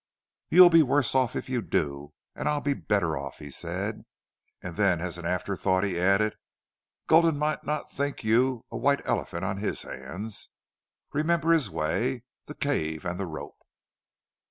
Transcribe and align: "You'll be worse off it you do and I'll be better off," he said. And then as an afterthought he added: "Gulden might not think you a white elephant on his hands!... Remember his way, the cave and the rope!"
"You'll 0.49 0.71
be 0.71 0.81
worse 0.81 1.13
off 1.13 1.35
it 1.35 1.47
you 1.47 1.61
do 1.61 2.13
and 2.35 2.49
I'll 2.49 2.59
be 2.59 2.73
better 2.73 3.15
off," 3.15 3.37
he 3.37 3.51
said. 3.51 4.01
And 4.59 4.75
then 4.75 4.99
as 4.99 5.19
an 5.19 5.27
afterthought 5.27 5.83
he 5.83 5.99
added: 5.99 6.33
"Gulden 7.05 7.37
might 7.37 7.63
not 7.65 7.91
think 7.91 8.23
you 8.23 8.65
a 8.71 8.77
white 8.77 9.05
elephant 9.05 9.45
on 9.45 9.57
his 9.57 9.83
hands!... 9.83 10.49
Remember 11.13 11.51
his 11.51 11.69
way, 11.69 12.23
the 12.47 12.55
cave 12.55 13.05
and 13.05 13.19
the 13.19 13.27
rope!" 13.27 13.59